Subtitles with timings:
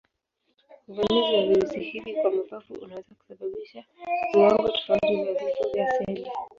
[0.89, 3.83] Uvamizi wa virusi hivi kwa mapafu unaweza kusababisha
[4.33, 6.25] viwango tofauti vya vifo vya seli.